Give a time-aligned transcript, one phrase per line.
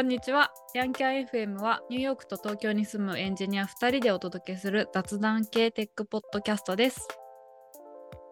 [0.00, 0.50] こんにちは。
[0.72, 7.06] ヤンキャン FM はニューヨークと東京に住むエンジニア2人でお届けする雑談系テックポッドキャストです。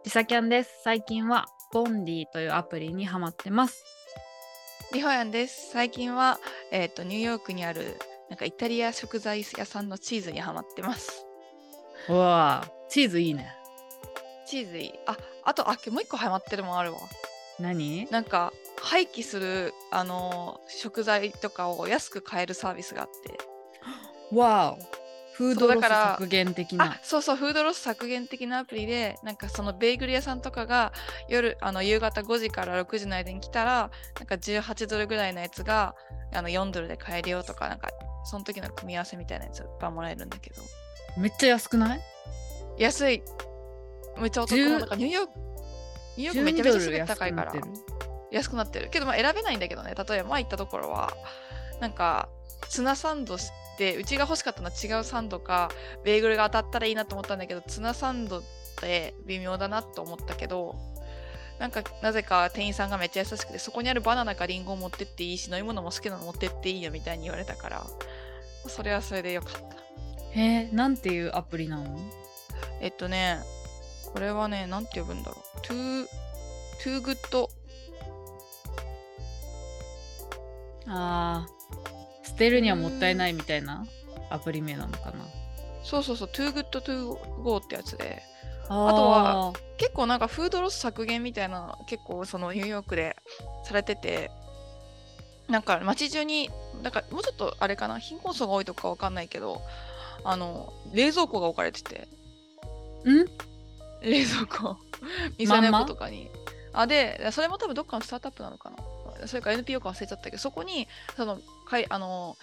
[0.03, 0.81] リサキャンです。
[0.83, 1.45] 最近は
[1.75, 3.85] ボンディというアプリにハマってます。
[4.95, 5.71] リホヤンです。
[5.71, 6.41] 最近は、
[6.73, 7.99] えー、とニューヨークにある
[8.31, 11.27] なんかイタリア食材屋さんのチーズにハマってます。
[12.09, 13.53] うわあ、チーズいいね。
[14.47, 14.93] チーズいい。
[15.07, 17.01] あ、あと、あ、もう一個ハマってるもんあるわ。
[17.61, 18.09] 何？
[18.11, 23.39] なんか廃棄する、あのー食材とかを安く買えるサービスがあって。
[24.37, 24.99] わお。
[25.35, 27.01] フードロスそうだから削減的なあ。
[27.03, 30.93] そうそうフードロス削減的なアプリでなんかそのベーグル屋さんとかが
[31.29, 35.95] 夜あの夕方5時から6時の間に来たらなんか18ドルぐらいのやつが
[36.35, 37.89] あの4ドルで買えるよとかなんか
[38.25, 40.61] その時の組み合わせみたいなやつがもらえるんだけど
[41.17, 42.01] めっちゃ安くない？
[42.77, 43.23] 安い
[44.21, 45.33] めっちゃお得10なんかニューヨーク
[46.17, 47.73] ニューヨークめちゃめちゃすべて高いから12ドル
[48.31, 48.91] 安くなってる。
[48.91, 49.95] けどまあ選べないんだけどね。
[49.95, 51.13] 例えば前行ったところは
[51.81, 52.29] なんか
[52.69, 55.71] ツナサンドしてうちが欲しかったのは違うサンドか
[56.05, 58.43] ベーグルが当たったらいいなと思ったんだけどツナサンドっ
[58.81, 60.77] て微妙だなと思ったけど
[61.61, 67.87] なんかなぜか店員さんがめっちゃ優しくてそこにあるバナナかリンゴを持ってっていいし飲み物も好きなの持ってっていいよみたいに言われたから
[68.67, 69.61] それはそれでよかった。
[70.39, 71.99] へえ、なんていうアプリなの？
[72.81, 73.39] えっとね
[74.13, 75.61] これはねなんて呼ぶんだろう。
[75.61, 76.07] Too
[76.83, 77.17] too good
[80.89, 83.87] あー、捨てるにはもったいないみたいな
[84.31, 85.27] アプリ名なのかな。
[85.85, 88.23] そうそうそう、too good to go ってやつで、
[88.69, 93.17] あとは結構なんかフードロス削減みたいなの結構そのニューヨークで
[93.65, 94.31] されてて、
[95.49, 96.51] なんか街中に、
[96.83, 99.63] なんかもうちょっとあれかな、貧困層が多いとかわかんないけど、
[100.25, 102.09] あの、冷蔵庫が置かれてて、
[103.05, 103.25] ん？
[104.03, 104.77] 冷蔵庫、
[105.39, 106.31] 店の横とかに。
[106.73, 108.77] あ、で、それも多分どっかのスタートアップなのかな。
[109.27, 112.37] それか NPO か忘れちゃったけど、そこに、その、かいあの、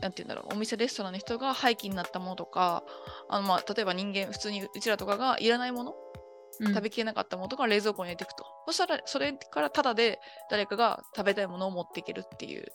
[0.00, 2.82] なんて言うんだろう、お店、レストランの人が廃棄になったものとか、
[3.28, 8.44] あのまあ、例えば人間、普通にうちらとかがいらないもの、うん食べきれなかったものとか冷蔵庫に入れていくと。
[8.66, 10.20] そしたら、それからタダで
[10.50, 12.66] 誰かが食べたいものを持っていけるっていう。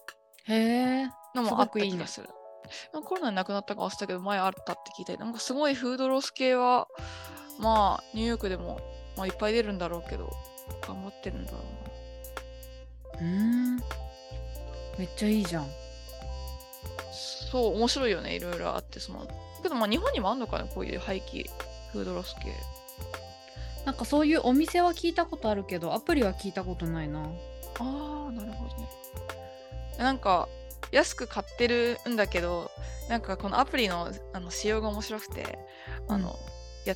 [1.35, 2.27] のもあった気がする。
[2.91, 6.87] なんかコロナになくなったか忘れたけど、前あったって聞いて、なんかすごいフードロス系は、
[7.59, 8.79] まあ、ニューヨークでも、
[9.15, 10.31] まあ、いっぱい出るんだろうけど、
[10.81, 11.96] 頑張ってるんだろうな。
[13.19, 13.77] うーん。
[14.97, 15.67] めっちゃいいじゃん。
[17.51, 19.27] そう、面白いよね、いろいろあって、その。
[19.63, 21.49] けど、まあ、日本にもあんのかな、こういう廃棄、
[21.91, 22.53] フードロス系。
[23.85, 27.19] なんかそういうお店は聞いたことあるけど、アプリは聞いたことないな。
[27.19, 27.23] あ
[27.79, 28.89] あ、なるほどね。
[29.97, 30.49] なんか、
[30.91, 32.69] 安く買ってるんだけど、
[33.09, 35.57] なんかこのアプリのあの仕様が面白くて、
[36.07, 36.35] あの、
[36.85, 36.95] や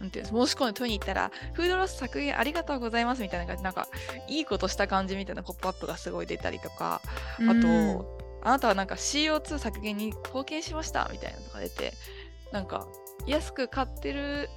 [0.00, 3.88] なんて申し込んで取りに行ったら、フードロス削減ありがとうございますみたいな感じ、なんか、
[4.28, 7.00] いいことした感じみたいなポップアップがすごい出たりとか、
[7.38, 11.94] あうんと、あなたはなんか CO2 削減に貢献しましたみたいなのが出て、
[12.52, 12.86] なんか、
[13.26, 14.50] 安く買ってる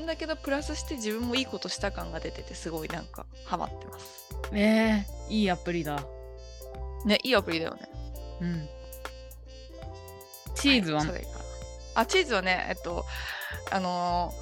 [0.00, 4.28] んだけど、プラスして自分もいいことした感が出てて、すごいなんか、ハマってます。
[4.52, 6.04] えー、いいアプリだ。
[7.06, 7.88] ね、いいアプリだよね。
[8.42, 8.68] うん。
[10.54, 11.26] チーズは、いそれか
[11.94, 13.04] あ、チーズはね、えっと、
[13.70, 14.41] あのー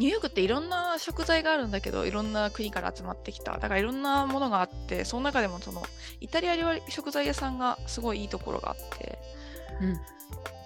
[0.00, 3.58] ニューヨークっていろんな食材があるんだけど、いろんな国から集まってきた。
[3.58, 5.82] だからいろんなものがあって、その中でもその、
[6.20, 9.18] イタリア料理食材屋さんがすごいいいところがあって、
[9.82, 9.92] うん。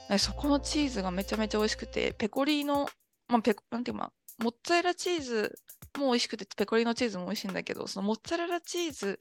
[0.08, 2.88] ねそこのチーズがめちゃめちゃ美味しくて、ペコリーノ、
[3.26, 5.58] まあ、ペコ、なんていうか、まあモッツァレラチーズ
[5.98, 9.18] も美味しくて、ペコリーノチーズも美味しいんだけど、そのモッツァレラチーズ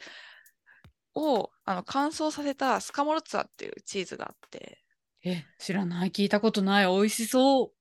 [1.15, 4.83] をあの乾燥させたスカモルツァっていうチーズがあって、
[5.25, 6.11] え、知らない。
[6.11, 6.85] 聞いたことない。
[6.85, 7.71] 美味しそ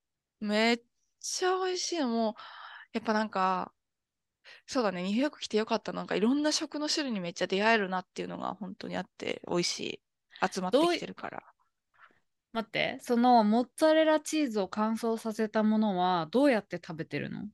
[0.41, 0.45] う。
[0.45, 0.81] めっ
[1.23, 1.99] ちゃ美味しい。
[1.99, 2.33] のもう
[2.93, 3.71] やっぱなんか
[4.67, 5.93] そうだねニューヨーク来てよかった。
[5.93, 10.01] なんかいろんな食の種類にめっちゃ出会えるなっていうのが本当にあって美味しい。
[10.51, 11.43] 集まってきてるから。
[12.51, 17.47] 待って、そのモッツァレラチーズを乾燥させたものはどうやって食べてるの？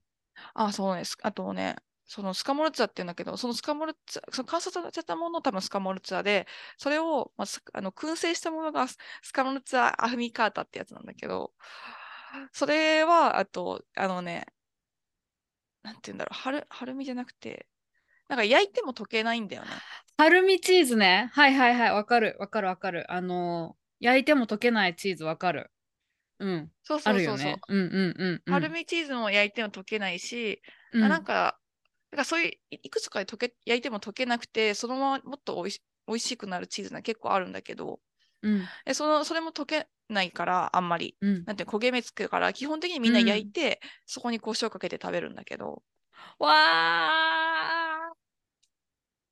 [0.53, 1.05] あそうね。
[1.05, 1.75] すあとね
[2.05, 11.53] そのスカモルツァって言うんだけどそのスカモルツァその乾燥させたもの多分スカモルツァでそれを、まあ、すあの燻製したものがススカモルツァアフミカータってやつなんだけど
[12.53, 14.45] それはあとあのね
[15.83, 17.67] なんて言うんだろう春春みじゃなくて
[18.27, 19.69] なんか焼いても溶けないんだよね
[20.19, 21.29] ハルミチーズね。
[21.31, 21.91] はいはいはい。
[21.93, 23.09] わかるわかるわかる。
[23.09, 25.71] あのー、焼いても溶けないチーズわかる。
[26.39, 26.71] うん。
[26.83, 27.45] そうそうそうそう。
[27.45, 27.61] ね。
[27.69, 28.53] うんうんうん、うん。
[28.53, 30.61] アルミチーズも焼いても溶けないし、
[30.91, 31.57] うん、あなんか、
[32.11, 38.01] なんかそういういいくつかで溶け焼いても溶けなくて、そのままもっとおいし美味しくなるチーズが結構あるんだけど、
[38.41, 41.17] うんえそのそれも溶けないから、あんまり。
[41.21, 41.45] うん。
[41.45, 45.83] なんて焦げ目つくから、基本的にみんな焼いて、そこに胡椒かけて食べるんだけど、
[46.39, 48.19] わー。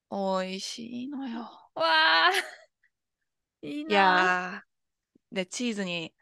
[0.10, 1.40] 美味しいのよ。
[1.76, 1.84] わ
[2.28, 2.32] あ
[3.62, 6.14] いいいなやー、で、チーズに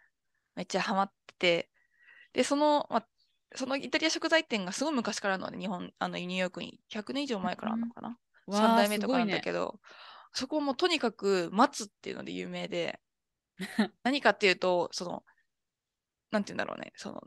[0.56, 1.72] めっちゃハマってて、
[2.34, 3.06] で、その、ま、
[3.56, 6.80] そのイタリア食材店がすごい昔からので、日本、あの、ニューヨークに。
[6.90, 8.20] 100年以上前からあるのかな。
[8.50, 9.80] 3わあ代目とかなんだけど、
[10.34, 13.00] そこもとにかく待つっていうので有名で、
[14.04, 15.24] 何かっていうと、その、
[16.32, 17.22] なんて言うんだろうね、その、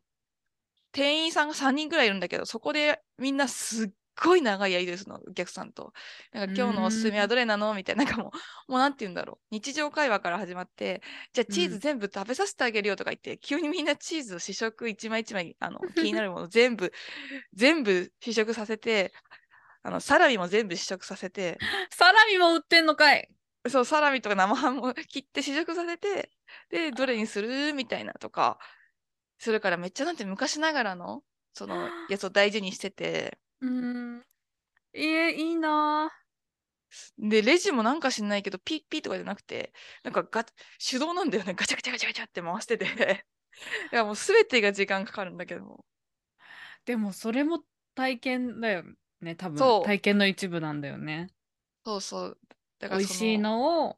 [0.93, 3.89] 店員さんが3人ぐらいいるんだけど、そこでみんなすっ
[4.21, 5.93] ごい長いやりですの、お客さんと。
[6.33, 7.75] なんか今日のおすすめはどれなの？
[7.75, 8.33] みたいな、なんかも
[8.69, 9.47] う、もうなんて言うんだろう。
[9.51, 11.03] 日常会話から始まって、
[11.33, 16.93] じゃあチーズ全部食べさせてあげるよとか言って、急にみんなチーズを試食一枚一枚、あの、 気になるもの全部、
[17.55, 19.13] 全部試食させて、
[19.83, 21.59] あの、サラミも全部試食させて、
[21.91, 23.29] サラミも売ってんのかい
[23.71, 26.31] そう、サラミとか生ハムを切って試食させて、
[26.71, 27.73] で、どれにする？
[27.75, 28.59] みたいなとか、
[29.39, 31.25] それからめっちゃなんて昔ながらの、
[31.55, 34.25] その やつを大事にしてて、うん
[34.95, 36.11] いえいいな
[37.19, 39.73] で、レジもなんか知んないけど、ピッピッとかじゃなくて、
[40.03, 40.45] なんかガ
[40.79, 41.55] 手動なんだよね。
[41.55, 42.87] ガチャガチャガチャガチャって回してて。
[43.93, 45.85] いや、もうすべてが時間かかるんだけど。
[46.85, 47.63] でもそれも
[47.95, 48.85] 体験だよ
[49.21, 51.29] ね多分体験の一部なんだよね
[51.85, 52.39] そうそう。
[52.79, 53.97] だからそ美味しいのを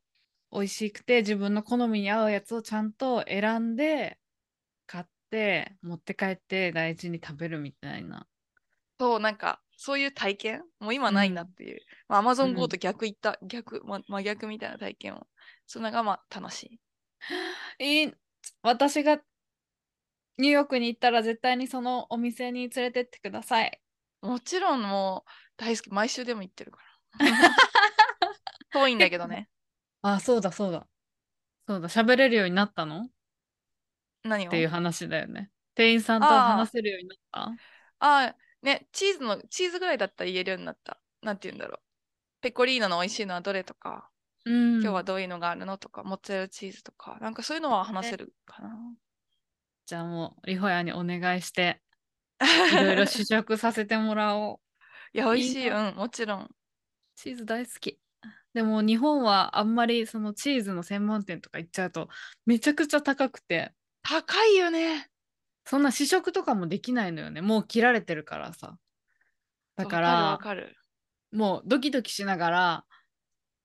[0.52, 4.18] 美味しくて自分の好みに合うやつをちゃんと選んで
[4.86, 8.26] 買って持って帰って大事に食べるみたいな
[8.98, 10.62] そう、なんか、そういう体験？
[10.78, 11.80] もう今ないなっていう。
[12.06, 15.26] まあ、Amazon うん Go と逆いった、逆、ま、真逆みたいな体験を。
[15.66, 16.80] それがまあ楽しい。
[17.78, 18.12] いい
[18.62, 19.20] 私が
[20.36, 23.80] ニューヨークに行ったら絶対にそのお店に連れてってください
[24.22, 25.90] もちろんもう大好き。
[25.90, 26.78] 毎週でも行ってるか
[27.18, 27.26] ら。
[28.72, 29.48] 遠いんだけどね。
[30.02, 30.86] あそうだそうだ
[31.66, 33.08] そうだ喋れるようになったの？
[34.24, 34.48] 何を？
[34.48, 37.40] っていう話だよね店員さんとあー話せるようになった？
[38.00, 41.00] ああ、ね、チーズの、チーズぐらいだったら言えるようになった。
[41.22, 41.80] なんて言うんだろう。
[42.40, 44.10] ペコリーノの美味しいのはどれとか、
[44.46, 48.76] うん今日はどういうのがあるのとか、モッツァレラチーズとか、なんかそういうのは話せるかな。
[49.86, 51.82] じゃあもうリホヤにお願いして
[52.72, 54.60] いろいろ試食させてもらおう
[55.12, 55.64] いや、美味しい。
[55.64, 56.50] いいなうん、もちろん。
[57.16, 57.99] チーズ大好き。
[58.54, 62.08] でも日本はあんまりそのチーズの専門店とか行っちゃうと
[62.46, 65.08] めちゃくちゃ高くて高いよね。
[65.64, 68.76] そんな試食とかもできないのよねもう切られてるからさ
[69.76, 70.76] だかわらかるわかる。
[71.32, 72.84] もうドキドキしながら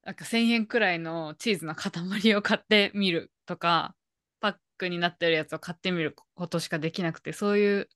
[0.03, 3.95] なんか1,000円くらいのチーズの塊を買ってみるとか
[4.39, 7.89] パックになってるやつを買ってみることしかできなくてそういう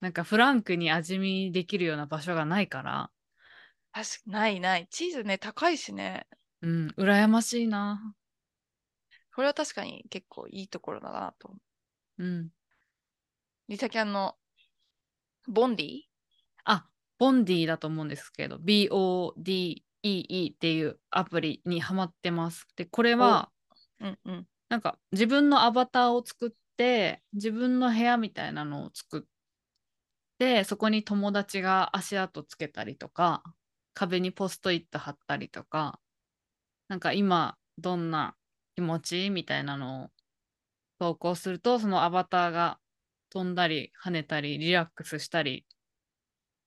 [0.00, 3.10] なんかフランクに味見できるような場所がないから
[3.92, 4.86] 確かないない。
[4.90, 6.26] チーズね、高いしね。
[6.62, 8.14] うん羨ましいな
[9.34, 11.56] これは確かに結構いいところだなと思
[12.18, 12.24] う。
[12.24, 12.48] うん
[13.68, 14.34] リサキャンの
[15.46, 16.00] ボンディ？
[16.64, 16.86] あ、
[17.18, 19.82] ボンディだと思うんですけど、BODEE
[20.52, 22.66] っていうアプリにハマってます。
[22.76, 23.50] で、これは、
[24.00, 24.46] うんうん。
[24.68, 29.22] なんか自分のアバターを作って、自分の部屋みたいなのを作っ
[30.38, 33.42] て、そこに友達が足跡つけたりとか、
[33.98, 35.98] 壁にポストイット貼ったりとか、
[36.88, 38.36] なんか今どんな
[38.76, 39.30] 気持ち？
[39.30, 40.08] みたいなのを
[41.00, 42.78] 投稿すると、そのアバターが
[43.30, 45.66] 飛んだり跳ねたりリラックスしたり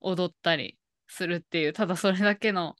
[0.00, 0.76] 踊ったり
[1.08, 2.76] するっていうただそれだけの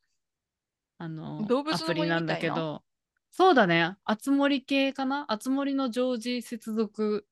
[0.99, 2.83] あの動物のアプリなんだけど。
[3.31, 3.97] そうだね。
[4.05, 5.25] あつ森系かな？
[5.29, 7.27] あつ森の常時接続。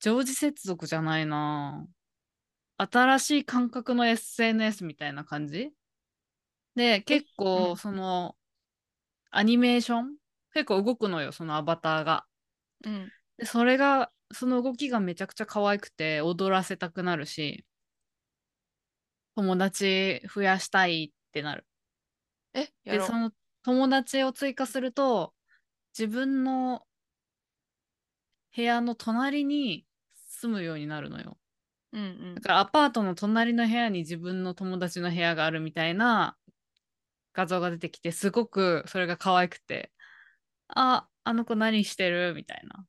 [0.00, 1.86] 常時接続じゃないな。
[2.78, 5.72] 新しい感覚の SNS みたいな感じ？
[6.80, 8.36] で結う構んその
[9.30, 10.16] アニメーション
[10.54, 12.26] 結構動くのよそのアバターが
[12.84, 13.12] うん。
[13.38, 17.64] でそれがその動きがめちゃくちゃ可愛くて踊らせたくなるし
[19.34, 21.66] 友達増やしたいってなる。
[22.54, 23.18] え、やろうでそ。
[23.18, 23.32] の
[23.62, 25.34] 友達を追加すると
[25.98, 26.86] 自分の
[28.54, 31.36] 部屋の隣に住むようになるのよ。
[31.92, 32.42] うんうんだ。
[32.42, 36.36] からアパートの隣の部屋に自分の友達の部屋があるみたいな
[37.32, 39.92] 画像が出てきてすごくそれが可愛くて。
[40.68, 42.34] ああの子何してる？
[42.34, 42.86] みたいな。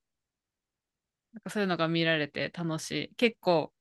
[1.34, 3.16] なんかそういうのが見られて楽しい。
[3.16, 3.74] 結構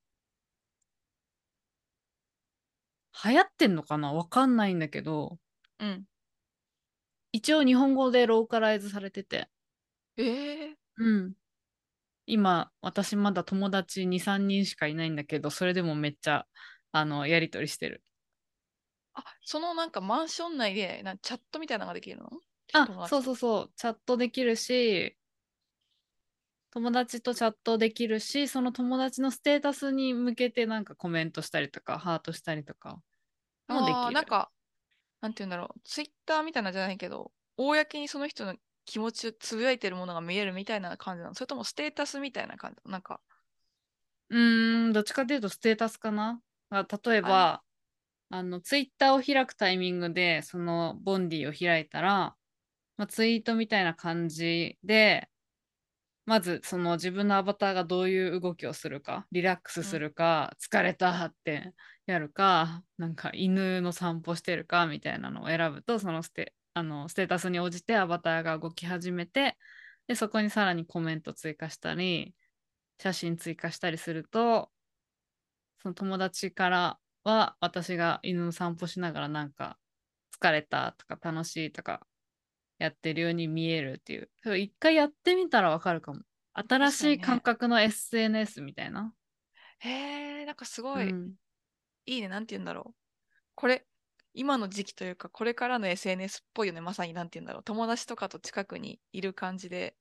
[3.25, 4.13] 流行ってんのかな？
[4.13, 5.39] わかんないんだけど。
[5.81, 6.05] うん。
[7.33, 9.49] 一応日本語でローカライズされてて。
[10.17, 11.35] えー、うん。
[12.27, 16.47] 今私まだ友達23人しかいないんだけどそれでもめっちゃ
[16.93, 18.05] あのやり取りしてる
[19.21, 22.31] あ、そのなんかマンション内でなんチャットみたいなのができるの？
[22.73, 25.17] あ、そうそううそう、チャットできるし、
[26.73, 33.01] 友達とチャットできるし、その友達のステータスに向けてなんかコメントしたりとか、ハートしたりとか
[33.69, 34.15] もできる。
[34.15, 34.53] なんか、
[35.23, 41.35] なんて言うんだろう、ツイッターみたいなのじゃないけど、公にその人の気持ちをつぶやいてるものが見えるみたいな感じなの？
[41.35, 43.21] それともステータスみたいな感じなんか。
[44.29, 46.41] うーん、どっちかというとステータスかな。
[46.71, 47.63] あ例えば、
[48.31, 52.37] あの、ツイッターを開くタイミングで、そのボンディを開いたら、
[52.97, 55.29] まあ、ツイートみたいな感じで、
[56.27, 61.75] まずその自分のアバターがどういう動きをするか、リラックスするか、疲れたって
[62.07, 69.59] やるか、なんか犬の散歩してるかみたいなのを選ぶと、そのステあのステータスに応じてアバターが動き始めて、
[70.07, 72.33] でそこにさらにコメント追加したり、
[73.03, 74.71] 写真追加したりすると、
[75.83, 79.79] その友達からは私が犬の散歩しながらなんか
[80.41, 82.07] 疲れたとか楽しいとか
[82.79, 84.59] やってるように見えるっていう。
[84.59, 86.21] 一回やってみたらわかるかも。
[86.53, 89.13] 新しい感覚の SNS みたいな。
[89.79, 91.33] へえ、なんかすごい、うん、
[92.07, 92.29] いいね。
[92.29, 92.95] なんて言うんだろう。
[93.55, 93.87] これ、
[94.33, 96.81] 今の時期というか、これからの SNS っぽいよね。
[96.81, 97.63] まさになんて言うんだろう。
[97.65, 99.95] 友達とかと近くにいる感じで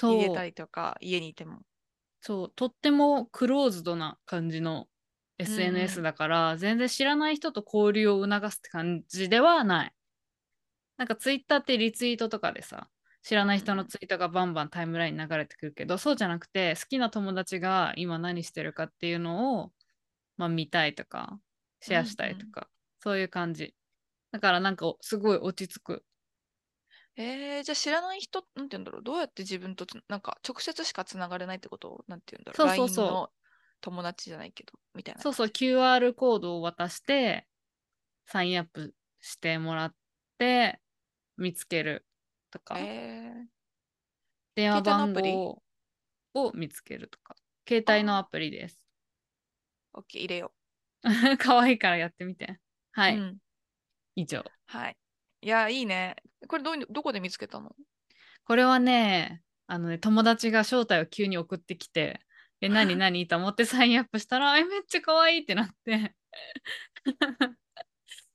[0.00, 1.60] 入れたりとか、家にいても。
[2.20, 4.88] そう、とってもクローズドな感じの
[5.38, 9.92] SNS だから、うん、全然知らない人と交流を促すって感じではない。
[10.96, 12.88] なんかツイッターってリツイートとかでさ、
[13.22, 19.72] 知らない人のツイートがバンバンタイムラインに流れてくるけど、そうじゃなくて、好きな友達が今何してるかっていうのを、
[20.36, 21.38] まあ、見たいとか、
[21.80, 22.68] シェアしたいとか、うんうん、
[23.00, 23.74] そういう感じ。
[24.32, 26.04] だからなんかすごい落ち着く。
[27.16, 32.04] えー、じゃあ知らない人、なんて言うんだろう、どうやって自分となんか直接しかつながれないってこと？
[32.08, 33.45] なんて言うんだろう、そうそうそう
[33.80, 35.20] 友達じゃないけど、みたいな。
[35.20, 37.46] そうそう、QR コードを渡して、
[38.26, 39.94] サインアップしてもらっ
[40.38, 40.80] て、
[41.36, 42.06] 見つける
[42.50, 43.44] とか、えー、
[44.54, 45.62] 電話番号
[46.34, 47.36] を見つけるとか。
[47.68, 48.80] 携帯のアプリです。
[49.94, 50.52] OK 入れよ
[51.32, 51.36] う。
[51.36, 52.58] かわいいからやってみて。
[52.92, 53.38] はい、うん、
[54.14, 54.44] 以上。
[54.66, 54.96] はい。
[55.42, 56.16] いやいいね。
[56.48, 57.74] これどどこで見つけたの？
[58.44, 62.20] これはねあのね友達が招待を急に送ってきて
[62.60, 63.26] え何 何？
[63.26, 66.14] と思ってサインアップしたらえめっちゃ可愛いってなって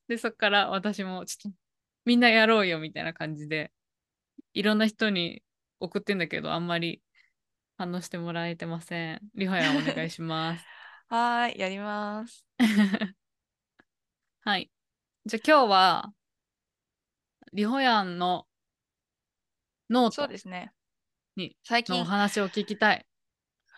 [0.07, 1.57] でそっから私もちょっと
[2.05, 3.71] みんなやろうよみたいな感じで、
[4.53, 5.43] いろんな人に
[5.79, 7.01] 送ってんだけど、あんまり
[7.77, 9.21] 反応してもらえてません。
[9.35, 10.65] リホヤお願いします。
[11.09, 12.45] はい、やります。
[14.43, 14.71] はい。
[15.25, 16.13] じゃあ今日は、
[17.53, 18.47] リホヤンの
[19.89, 20.71] ノートそうですね。
[21.35, 23.05] に最近のお話を聞きたい。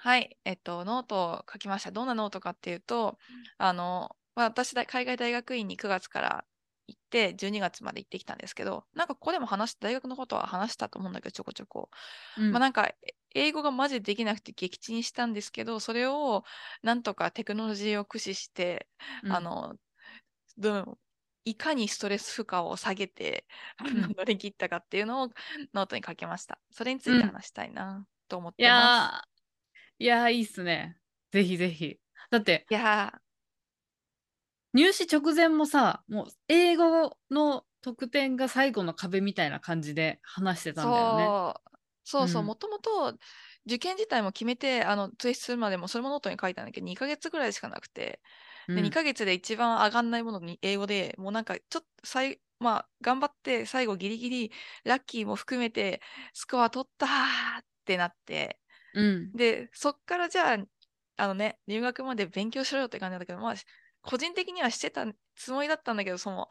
[0.04, 1.92] はい、えっと、ノートを書きました。
[1.92, 3.18] どんなノートかっていうと、
[3.58, 6.46] あの、まあ、私、海外大学院に9月から
[6.88, 11.90] 行って12月まで行ってきたんですけどなんかここでも話して大学のことは話したと思うんだけどちょこちょこ、
[12.38, 12.92] うん、まあなんか
[13.34, 16.44] 英語がマジでできなくて撃沈したんですけどそれを
[16.82, 18.88] なんとかテクノロジーを駆使して、
[19.24, 19.76] うん、あの
[20.58, 20.98] ど
[21.46, 23.46] いかにストレス負荷を下げて、
[23.86, 25.30] うん、乗り切ったかっていうのを
[25.74, 26.60] ノートに書きました。
[26.72, 29.33] それについて話したいなと思ってます、
[30.00, 30.98] いやいいっすね。
[31.32, 32.00] ぜひぜひ。
[32.30, 33.14] だっていや
[34.74, 41.26] 入試直前もさもう英語の得点が最後の壁みたいな感じで話してたんだよね。
[42.04, 42.28] そう。
[42.28, 43.14] そうもともと
[43.66, 48.22] 受験自体も決めてあの提出するまでもそれもノートに書いたんだけど2ヶ月ぐらいしかなくて、
[48.68, 54.52] で2ヶ月で一番上がんないものに英語でもうなんかちょっと最まあ頑張って最後ギリギリ
[54.84, 56.02] ラッキーも含めて
[56.34, 57.10] スコア取ったっ
[57.86, 58.60] てなって、
[58.94, 60.58] うん、でそっからじゃあ
[61.18, 63.56] あのね入学まで勉強しろよって感じなんだけどまあ
[64.04, 66.48] 個人的にはしてたつもりだったんだけど、その、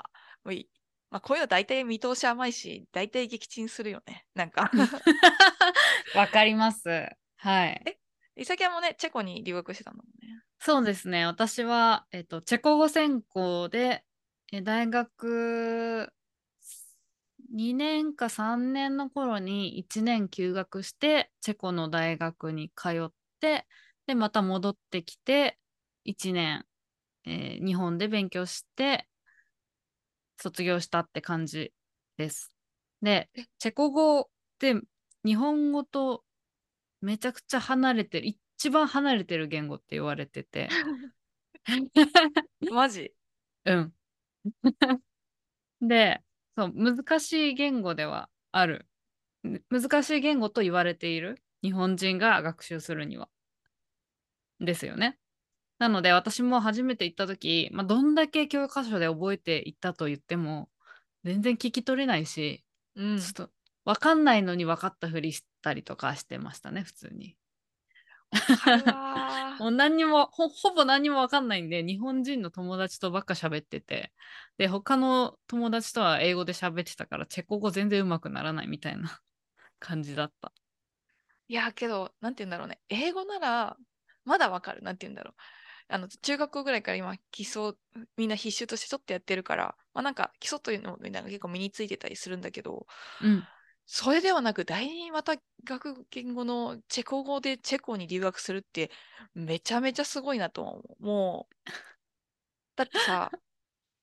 [1.11, 4.27] まあ、こういうの大体見通し甘いし、大体撃沈するよね。
[4.35, 4.71] なんか
[6.17, 6.89] わかります。
[7.37, 7.83] はい。
[7.87, 7.99] え、
[8.37, 10.43] イサキもね、チェコに留学してたんだもんね。
[10.59, 11.27] そうですね。
[11.27, 14.05] 私は、えっと、チェコ語専攻で、
[14.51, 16.13] え大学
[17.53, 23.67] 2年か3年の頃に1年休学して、チェコの大学に通って、
[24.07, 25.59] で、また戻ってきて、
[26.05, 26.65] 1年
[27.25, 29.07] えー、日本で勉強して
[30.39, 31.73] 卒業したって感じ
[32.17, 32.53] です。
[33.01, 34.25] で、チェコ語っ
[34.59, 34.75] て
[35.25, 36.25] 日本語と
[37.01, 40.69] めちゃくちゃ離れてる、一番離れてる言語って言われてて。
[42.73, 43.13] マジ？
[43.67, 43.95] うん。
[45.81, 46.23] で、
[46.57, 48.87] そう、難しい言語ではある。
[49.71, 51.43] 難しい言語と言われている。
[51.63, 53.29] 日本人が学習するには。
[54.61, 55.19] ですよね。
[55.79, 60.69] なので私も初めて行った時、まあ、どんだけ教科書で覚えていったと言っても
[61.25, 63.51] 全然聞き取れないし、うん、ちょっと
[63.85, 67.37] 分かんないのに分かったふりしたりとかしてましたね普通に。
[69.61, 74.13] もう何にもほほぼ何にも分かんないんで日本人の友達とばっか喋ってて
[74.59, 79.21] で他の友達とは英語で喋ってたからチェコ語全然うまくならないみたいな
[79.79, 80.53] 感じだった。
[81.49, 82.81] いや、けど、なんて言うんだろうね。
[82.89, 83.77] 英語なら、
[84.25, 84.81] まだわかる。
[84.81, 85.35] なんて言うんだろう。
[85.89, 87.73] あの、中学校ぐらいから今、基礎、
[88.17, 92.87] みんな必修としてちょっとやってるから、まあなんか、基礎というのもみんなが結構身についてたりするんだけど、
[93.21, 93.45] うん
[93.95, 95.35] それではなく、第二また
[95.65, 98.91] 学言語のチェコ語でチェコに留学するって、
[99.35, 101.05] めちゃめちゃすごいなと思う。
[101.05, 101.71] もう、
[102.75, 103.31] だってさ、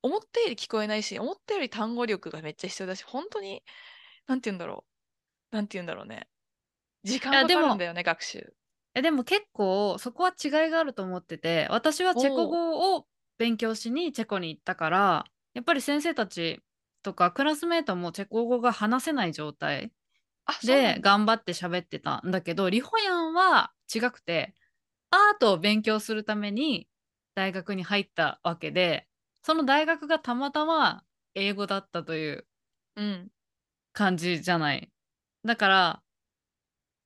[0.03, 3.63] 思ったより聞こえないし、思ったより単語力がめっちゃ必要だし、本当に、
[4.27, 4.85] なんて言うんだろ
[5.51, 5.55] う。
[5.55, 6.27] なんて言うんだろうね。
[7.03, 8.53] 時間かかるんだよね、学習。
[8.93, 13.05] えでも結構そこは違いがあると思ってて私はチェコ語を
[13.37, 16.59] 勉強しにチェコに行ったからやっぱり先生たち
[17.03, 19.91] とかクラスメートもチェコ語が話せない状態
[20.63, 20.99] で。
[21.01, 24.55] 頑張って喋ってたんだけどリホヤンは違くて
[25.11, 26.87] アートを勉強するために
[27.35, 29.07] 大学に入ったわけで
[29.43, 31.03] その大学がたまたま
[31.35, 32.45] 英語だったという
[32.95, 33.31] うん。
[33.93, 34.89] 感じじゃない。
[35.45, 36.01] だから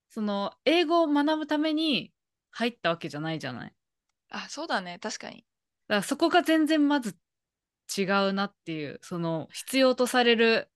[0.10, 2.12] その英語を学ぶために
[2.52, 3.74] 入ったわけじゃないじゃない。
[4.30, 5.00] あ、そうだね。
[5.02, 5.38] 確かに。
[5.38, 5.46] だか
[5.88, 7.16] らそこが全然まず
[7.96, 10.70] 違うなっていうその必要とされる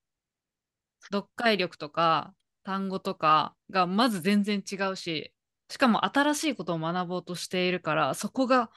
[1.12, 2.34] 読解力とか
[2.64, 5.34] 単語とかがまず全然違うし
[5.70, 8.70] しかも新しいことを学ぼうとしているからそこが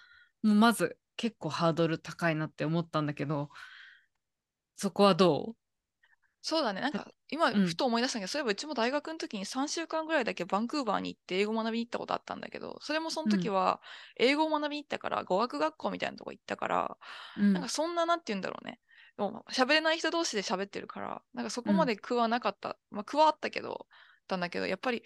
[0.43, 3.49] もうまず結構ハードル高いなって思ったんだけど
[4.77, 5.57] そこはどう？
[6.43, 6.81] そうだね。
[6.81, 7.67] なんか、今、うん。
[7.67, 13.81] ふと思い出したんだけど、そういえばうちも大学の時に3週間ぐらいだけバンクーバーに行って英語学びに行ったことあったんだけど、それもその時は
[14.17, 16.97] 英語を学びに行ったから、語学学校みたいなとこ行ったから、
[17.37, 17.55] う、うん。
[17.55, 18.81] なんかそんな、なんて言うんだろうね。
[19.17, 22.79] もう喋れない人同士で喋ってるから、なんかそこまで苦はなかった。
[22.91, 23.87] まあ苦はあったけど、
[24.29, 25.03] たんだけど、やっぱり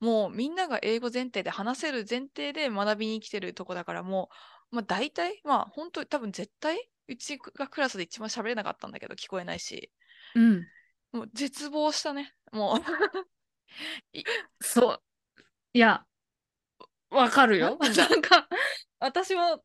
[0.00, 4.30] もうみんなが英語前提で話せる前提で学びに来てるとこだから、も
[4.72, 9.90] う、まあ大体、まあ本当に多分絶対、うちがクラスで一番喋れなかったんだけど、聞こえないし、
[10.34, 10.70] うん、
[11.12, 12.34] もう絶望したね。
[12.52, 12.78] もう、
[14.60, 15.02] そう。
[15.72, 16.04] いや
[17.10, 17.78] わかるよ。
[17.78, 18.48] な んか
[18.98, 19.62] 私も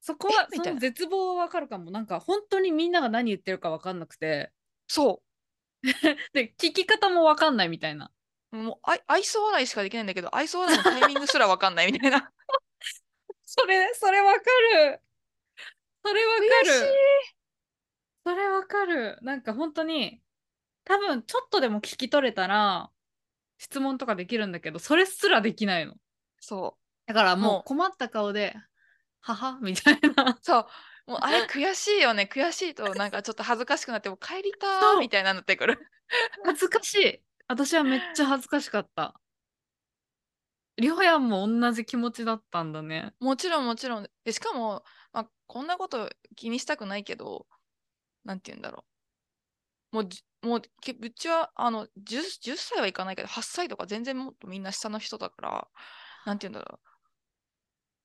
[0.00, 1.90] そこはその絶望はわかるかも。
[1.90, 4.52] なんか本当にみんなが何言ってるかわかんなくて。
[4.86, 5.22] そ
[5.82, 5.82] う。
[6.32, 8.10] で聞き方もわかんないみたいな。
[8.50, 12.32] もう愛愛想笑いしかできないんだけど、愛想笑いのタイミングすらわかんないみたいな。
[13.44, 15.00] それそれわかる。
[16.04, 16.80] それわか悔しい。
[16.82, 16.94] る
[18.26, 19.18] それわかる。
[19.22, 20.20] なんか本当に
[20.84, 22.90] 多分ちょっとでも聞き取れたら
[23.58, 25.94] 質問とかできるんだけどそれすらできないの
[26.40, 28.54] そだからももうう困った顔で
[29.20, 30.38] 「はは」みたいなう。
[30.42, 30.66] そう。
[31.06, 32.28] もうあれ 悔しいよね。
[32.30, 35.78] 悔しいとなんかちょっと恥ずかしくなってもう帰りたーみたいなのってくる。
[36.44, 39.14] 恥ずかしい私はめっちゃ恥ずかしかった
[40.76, 44.08] りょうやんも同じ気持ちだったんだねもちろんもちろん。
[44.24, 47.46] でしかも、まあ、こんなこと気にしたくないけど、
[48.24, 48.84] なんて言うんだろ
[49.92, 49.96] う。
[49.96, 55.68] もうじ、もう、けうちは、あの10、10歳はいかないけど、8歳とか全然もっとみんな下の人だから、
[56.26, 56.80] なんて言うんだろ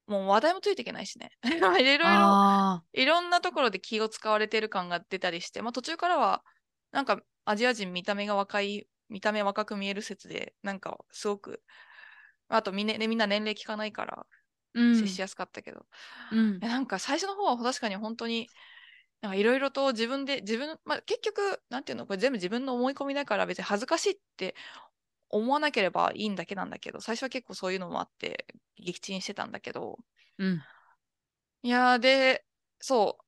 [0.07, 0.11] う。
[0.11, 1.31] もう話題もついていけないしね。
[1.43, 6.43] いろいろあいろんなところで気を使われてる感が出たりして、まあ、途中からは、
[6.91, 11.61] なんかアジア人見た目が若い、見た目若く見える説で、なんかすごく、
[12.47, 14.25] あとみ,、ね、みんな年齢聞かないから
[14.73, 15.85] 接しやすかったけど、
[16.31, 18.49] うんなんか最初の方は確かに本当に、
[19.21, 24.55] なんかいろいろと自分で、自分、まあ、結局、なんていうの、これ全部自分の思い込みだから別に恥ずかしいって
[25.29, 28.45] 思わなければいいんだけなんだけど、最初は結構そういうのもあって、
[28.77, 29.99] 撃沈してたんだけど、
[30.37, 30.61] うん。
[31.63, 32.45] いやーで、
[32.79, 33.23] そう、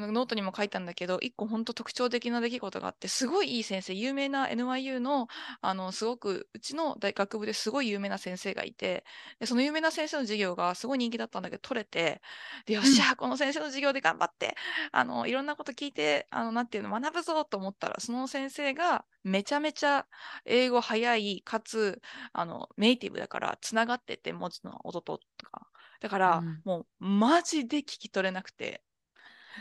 [0.00, 5.28] ノートにも書いたんだけど、一個本当特徴的な出来事があって、すごいいい先生、有名な NYU の、
[5.60, 9.04] あの、すごく、うちの大学部ですごい有名な先生がいて、
[9.40, 12.20] で、その有名な先生の授業がすごい人気だったんだけど、取れて、
[12.66, 14.56] で、よっしゃ、この先生の授業で頑張って、
[14.92, 20.06] あの、いろんなこと聞いて、あの、なんていうの、学ぶぞと思ったら、その先生がめちゃめちゃ
[20.44, 22.00] 英語早い、かつ、
[22.32, 25.18] あの、ネイティブだから、つながってて、文字の音と
[25.50, 25.68] か。
[26.00, 26.64] だから、うん。
[26.64, 28.82] もう、マジで聞き取れなくて、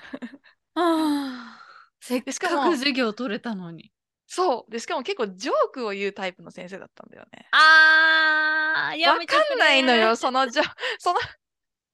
[0.75, 1.63] あー
[1.99, 3.91] せっかく授業取れたのに
[4.25, 4.71] そう。
[4.71, 7.47] で、しかも結構ジョークを言うタイプの先生だったんだよね。
[7.51, 10.63] あーわかんないのよ、そのジョ、
[10.97, 11.19] その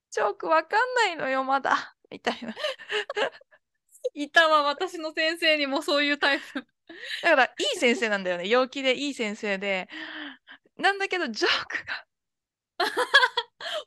[0.09, 1.95] ジョークわかんないのよ、まだ。
[2.09, 2.55] みたいな。
[4.13, 6.65] いたわ私の先生にもそういうタイプ
[7.21, 8.47] だから、いい先生なんだよね。
[8.47, 9.89] 陽気でいい先生で。
[10.77, 12.07] なんだけど、ジョークが。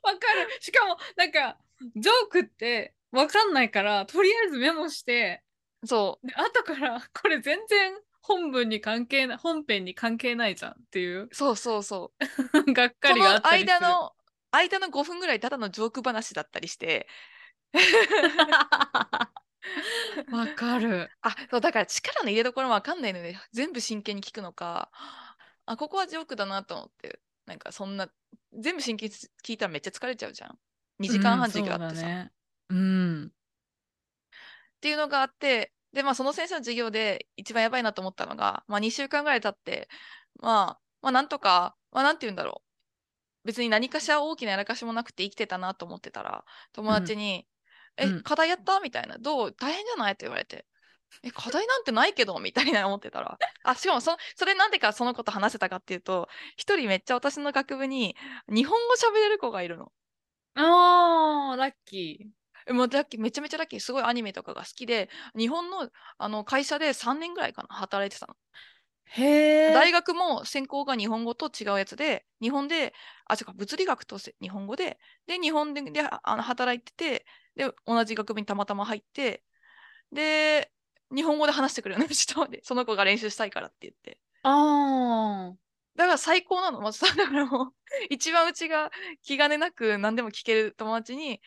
[0.03, 1.57] わかるしかもなんか
[1.95, 5.43] ジョークってわかんないからとりあえずメモして
[5.85, 11.27] そで後からこれ全然本文に関係ない本編に関係ないじゃんっていう。
[11.33, 12.13] そうそうそ
[12.65, 12.69] う。
[12.73, 13.73] がっかこりがあっのたりする。
[13.73, 14.15] 間の、
[14.51, 17.07] 間の5分ぐらいただのジョーク話だったりして、
[20.31, 21.11] わかる。
[21.21, 24.89] あ、そう、だから力の入れどころもわかんないので、全部真剣に聞くのか、
[25.65, 28.09] あ、ここはジョークだなと思って、なんかそんな、
[28.53, 30.57] 全部真剣に聞いたらめっちゃ疲れちゃうじゃん。
[30.99, 32.05] 2時間半授業あってさ。
[32.05, 32.31] うんそうだね
[32.69, 39.87] うんっていうのがあって、で、まあその先生の授業で一番やばいなと思ったのが、まあ2週間ぐらい経って、
[40.41, 42.61] まあ、まあなんとか、まあなんて言うんだろ
[43.45, 43.47] う。
[43.47, 47.47] 別に何かしら大きなやらかしもなくて生きてたなと思ってたら、友達に、
[47.97, 48.79] え、うん課題やった？
[48.79, 49.17] みたいな。
[49.19, 49.53] どう？
[49.53, 50.13] 大変じゃない？
[50.13, 50.65] って言われて。
[51.23, 52.37] え、課題なんてないけど？
[52.39, 53.37] みたいな思ってたら。
[53.63, 58.15] あ、しかもそ、それなんでかその子と話せたかっていうと、一人めっちゃ私の学部に
[58.49, 59.91] 日本語喋れる子がいるの。
[60.55, 63.79] あーラッキえもうラッキーめちゃめちゃラッキー。
[63.79, 68.37] すごいアニメとかが好きで日本のあの会社で3年ぐらいかな働いてたの、ー
[69.21, 69.73] へえ。
[69.73, 72.93] 大学も専攻が日本語と違うやつで日本で
[73.25, 74.97] あ違う物理学とせ日本語で
[75.27, 79.43] で日本でであの働いててで同じ学部にたまたま入って
[80.11, 80.71] で
[81.13, 84.19] 日本語で話してくれるの人でその子が練習したいからって言って。
[84.43, 85.63] あー。
[85.95, 86.81] だから最高なの。
[86.81, 87.67] まずだからもう、
[88.09, 88.89] 一番うちが
[89.21, 91.39] 気兼ねなく何でも聞ける友達に、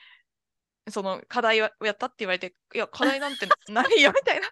[0.90, 4.48] その課題をやったって言われて、いや、課題なんて ないよみたいな。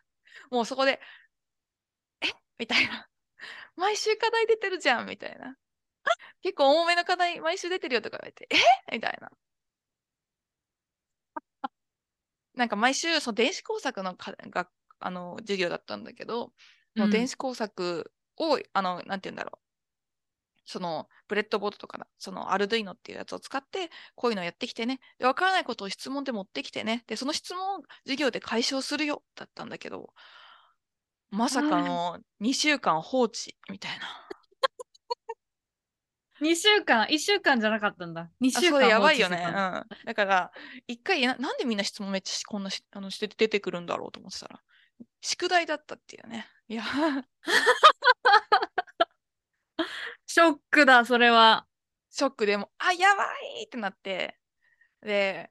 [0.51, 1.01] もうそこで、
[2.23, 2.27] え？
[2.59, 3.09] みたいな。
[3.77, 5.57] 毎週課題出てるじゃんみたいな。
[6.43, 8.49] 結構重めの課題毎週出てるよとか言われて、
[8.91, 8.95] え？
[8.97, 9.31] みたいな。
[12.55, 14.71] なんか毎週、その電子工作のかが
[15.01, 16.53] あの授業だったんだけど、
[16.97, 19.64] もう電子工作を、あの、なんて言うんだろう。
[20.65, 25.01] そのブレッドボードとかな、そのアルドゥイノっていうやつを使って、こういうのやってきてね。
[25.19, 27.05] で、わからないことを質問で持ってきてね。
[27.07, 30.13] で、その質問を授業で解消するよ、だったんだけど、
[31.31, 33.99] まさかの2週間放置みたいな。
[36.41, 39.45] 2週間1週間じゃなかったんだ2あそ週間れやばいよね。
[39.47, 39.85] うん。
[40.05, 40.53] だから、
[40.87, 44.61] 一回な、なんでみんな質問めっちゃしこんなしあのして出てくるんだろうと思ってたら、
[45.21, 46.47] 宿題だったっていうね。
[46.69, 46.85] いや、
[50.35, 51.65] ショックだそれは
[52.11, 53.23] ショックでも、あ、やば
[53.61, 54.37] いってなって、
[55.03, 55.51] で、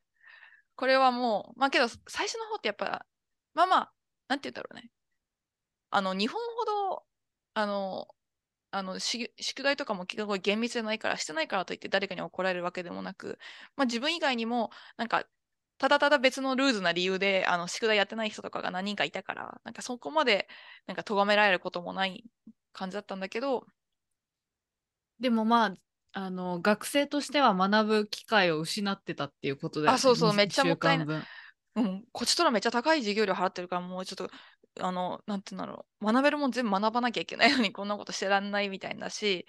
[0.75, 3.05] これはもう、まあけど、最初の方ってやっぱ、
[3.53, 3.93] まあまあ、
[4.27, 4.91] なんて言うんだろうね。
[5.91, 7.05] あの、日本ほど、
[7.53, 8.07] あの、
[8.71, 9.29] あの宿
[9.63, 13.39] 題とかもすごい厳密じゃないから、してないからといって誰かに怒られるわけでもなく、
[13.77, 15.25] まあ自分以外にも、なんか、
[15.79, 20.47] ただただ別のルーズな理由で、あの、宿題やってない人とかが何人かいたから、なんかそこまで、
[20.87, 22.23] なんか咎められることもない
[22.73, 23.67] 感じだったんだけど、
[25.23, 25.73] でもまあ
[26.15, 31.23] あの学生としては学ぶ機会を失ってたっていうことだよねあそうそうにめっちゃもったいない
[31.75, 34.29] うん、こっちとらめっちゃ高い授業料払ってるから、もうちょっと、
[34.79, 39.47] あの、なんていうんだろう、学べるもん全部学ばなきゃいけないのに、こんなことしてらんないみたいだし、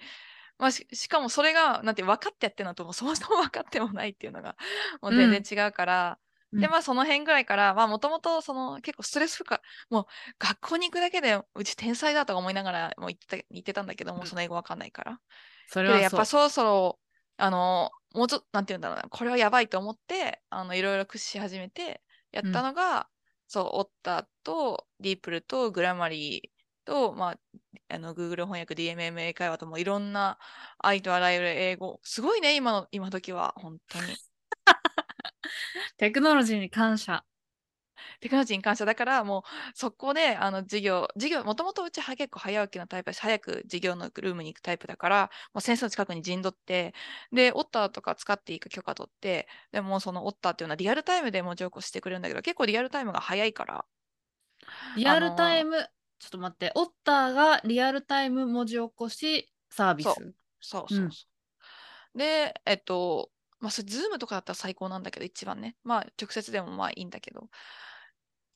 [0.57, 4.55] まあ、ししかもそれが、なんて分かってやってるのと、もうそもそも分かってもないっていうのが、
[5.03, 6.24] もう全然違うから、うん
[6.59, 9.57] で、まあ、その辺ぐらいから、まあ、もともと、その、結構ストレス負荷、
[9.89, 10.05] もう、
[10.39, 15.19] 学校に行くだけで、うち天才だとか思いながら、もう言ってた言ってたんだけども、うんその英語分かんないから。
[15.67, 16.99] それはやっぱそろそろ、
[17.37, 23.07] あの、もうちょっと、なんて言うんだろうな、これはやばいと思って、あの、いろいろ駆使し始めて、やったのが、
[23.47, 27.39] そう、オッターと、ディープルと、グラマリーと、まあ、
[27.89, 30.37] あの、Google 翻訳、DMM 英会話ともいろんな、
[30.79, 31.99] ありとあらゆる英語。
[32.03, 34.15] すごいね、今の、今時は、本当に。
[35.97, 37.23] テクノロジーに感謝。
[38.19, 46.93] テクノロジーに関してはだからもうそこであの授業授業もともとうちは結構早起きのタイプだし早く授業のルームに行くタイプだからもう先生の近くに陣取って
[47.31, 53.85] でオッターとか使っていく許可取ってでもそのオッターっていうのはリアルタイムで文字起こししてくれるんだけど結構リアルタイムが早いから。
[54.95, 55.77] リアルタイム、
[56.19, 56.71] ちょっと待って。
[56.75, 60.07] オッターがリアルタイム文字起こしサービス。
[60.07, 60.15] そう。
[60.59, 61.25] そうそうそ
[62.15, 63.29] う、でえっと
[63.65, 65.75] まあそれ Zoom とかだったら最高なんだけど一番ね。
[65.83, 67.49] まあ直接でもまあいいんだけど。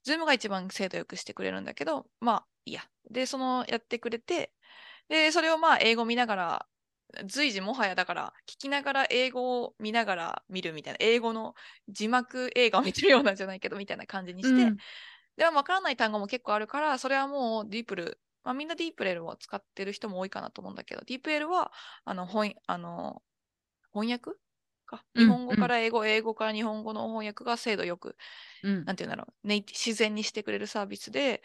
[0.04, 2.84] Zoom が一番精度よくしてくれるんだけど、まあいいや。
[3.10, 4.54] で、そのやってくれて、
[5.08, 6.66] で、それをまあ英語見ながら、
[7.26, 11.56] 随時もはやだから、聞きながら英語を見ながら見るみたいな、英語の
[11.88, 14.78] 字幕映画を見てるようなんじゃないけど、みたいな感じにして、うん。
[15.38, 21.74] でも分からない単語も結構あるから、それはもうディープル、まあみんなディープレルを使ってる人も多いかなと思うんだけど、ディープレルは、
[22.06, 23.22] あの、翻あの
[23.92, 24.32] 翻訳
[24.90, 25.04] か。
[25.16, 28.16] うん日本語から英語、英語から日本語の翻訳が精度よく
[28.64, 28.86] うん。
[28.86, 31.42] なんていうんだろう、ネイティ自然にしてくれるサービスで、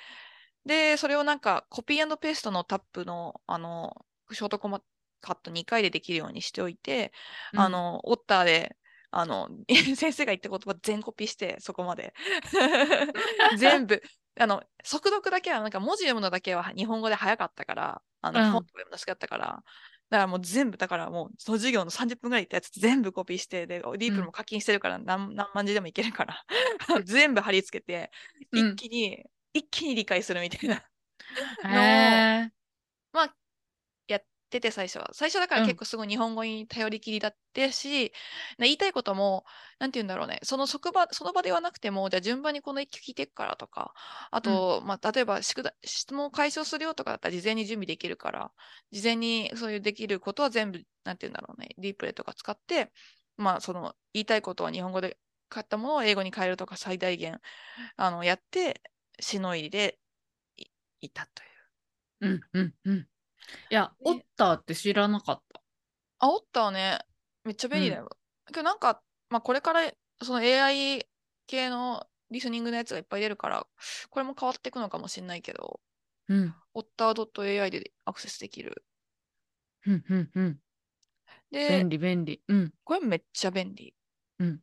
[0.64, 4.80] で、それをなんかコピーペーストのタップの、あの、ショートコマ
[5.20, 7.12] カット2回でできるようにしておいて、
[7.52, 7.61] うん。
[7.61, 8.76] あの、オッターで、
[9.11, 9.48] あの、
[9.96, 12.14] 先生が言った言葉全コピーして、そこまで。
[13.59, 14.02] 全部、
[14.40, 18.44] あの、速読だけは、なんか文字読むのだけは日本語で早かったから、あの、うん。
[18.66, 19.62] 読むの好きだったから、
[20.11, 26.45] だからもう全部、だからもう、その授業の30分ぐらい行ったやつ全部コピーして、で、ディープルも課金してるから何,、何万字でもいけるから、
[27.05, 28.11] 全部貼り付けて、
[28.53, 30.77] うん一気に、一気に理解するみたいな。
[30.77, 32.53] へえ。
[33.14, 33.35] や
[34.59, 38.12] ってて最初は最初だからうん結構すごい日本語に頼りきりだったし、
[38.59, 39.45] 言いたいことも
[39.79, 43.93] なんて言うんだろうねその即場その場ではなくてもじゃあ順番にこの一曲聞いていくからとか
[44.31, 48.53] あと、まあ、例えば宿題質問を解消するよとかだったら事前に準備できるから
[48.93, 52.93] 事前にそういうできることは全部なんて言うんだろうねリプレイとか使って
[53.37, 57.40] まあその言いたいことは日本語で買ったものを英語に変えるとか最大限
[57.97, 58.81] あのやって
[59.21, 59.99] しのいで
[60.57, 60.67] い
[61.03, 61.55] いたという。
[62.21, 63.09] うんうんうん。
[63.70, 65.62] いや、オッターって知らなかった。
[66.18, 66.98] あ、オッターね、
[67.44, 68.09] めっちゃ便利だよ。
[68.46, 69.90] けどなんか、まあ、これから
[70.22, 71.07] その AI
[71.46, 73.66] 系のリスニングのやつがいっぱい出るから、
[74.11, 75.80] これも変わっていくのかもしれないけど、
[76.28, 76.54] うん。
[76.74, 78.85] オッター .ai でアクセスできる。
[79.87, 80.59] うんうんうん。
[81.50, 82.42] で便、利便利。
[82.48, 82.72] うん。
[82.85, 83.94] これめっちゃ便利。
[84.38, 84.61] うん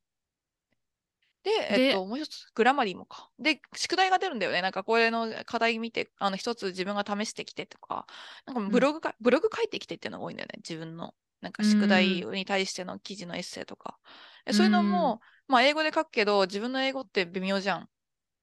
[1.43, 3.29] で、でえっと、もう一つ、グラマリーもか。
[3.39, 4.61] で、宿題が出るんだよね。
[4.61, 8.05] なんか、これの課題見て、あの、一つ自分が試してきてとか、
[8.45, 10.57] なんかブログか、ブログ書いてきてっていうのが多いんだよね。
[10.57, 13.97] 自分の、なんか宿題に対しての記事のエッセイとか。
[14.45, 17.89] でそういうのも、まあ、英語で書くけど、自分の英語って微妙じゃん。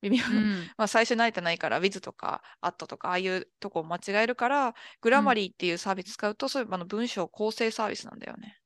[0.03, 0.25] 微妙。
[0.25, 0.71] うん。
[0.77, 8.58] まあ、最初慣れてないから、Wiz とか At とか、ああいうとこを間違えるから、グラマリーっていうサービス使うと、そういうあの文章構成サービスなんだよね。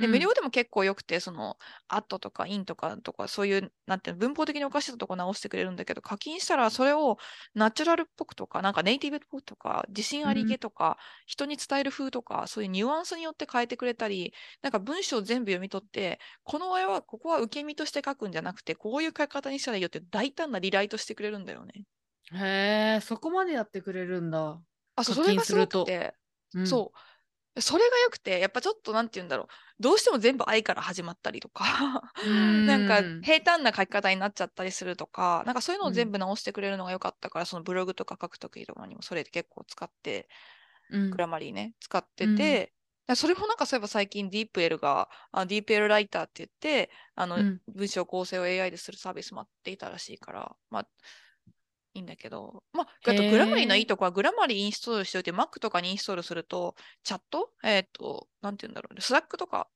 [0.00, 1.56] で、無料でも結構よくて、その、
[1.88, 7.18] アットとかインとかとか、そういう、なんていうの、文法的におかしいとこ直してくれるんだけど、課金したらそれを
[7.54, 21.84] ナチュラルっぽくとか、なんかネイティブっぽくとか、自信ありげとか、人に伝える風とか、そういうニュアンスによって変えてくれたり、なんか文章を全部読み取って、この絵は、ここは受け身として書くんじゃなくて、こういう書き方にしたらいいよって大胆なリライトしてくれるんだよね。
[22.34, 24.62] へえ、そこまでやってくれるんだ。
[24.96, 26.14] あ、そう、課それがすごくて、
[26.54, 26.98] うん、そう。
[27.60, 29.46] それが良くて、やっぱちょっとなんて言うんだろう。
[29.82, 31.64] どうしても全部愛から始まったりとか、
[32.22, 32.32] うーん。
[32.64, 35.92] なんか平坦な書き方になっちゃったりするとか、なんかそういうのをうん。
[35.92, 40.28] 全部直してくれるのが良かったから、そのブログとか書くときとかにもそれで結構使って、
[40.88, 41.12] うん。
[41.12, 42.74] グラマリーね、使ってて、
[43.06, 47.62] だそれもなんかそういえば最近 DeepL が、あ DeepL ライターって言って、あの、うん。
[47.68, 50.88] 文章構成を AI でするサービスもあっていたらしいから、まあ、
[51.94, 56.74] いいんだけど、まあ、あと Grammarly のいいとこは、 Grammarly インストールしておいて、Mac とかにインストールすると、
[57.04, 57.50] チャット？
[57.62, 59.68] えっ、と、なんて言うんだろうね、 Slack とか、